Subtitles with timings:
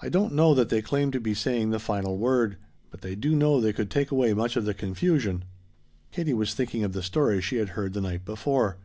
[0.00, 2.58] "I don't know that they claim to be saying the final word,
[2.92, 5.42] but they do know they could take away much of the confusion."
[6.12, 8.78] Katie was thinking of the story she had heard the night before.